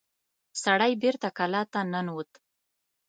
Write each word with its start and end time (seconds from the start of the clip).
سړی 0.63 0.91
بېرته 1.03 1.27
کلا 1.37 1.61
ته 1.71 1.79
ننوت. 1.91 2.31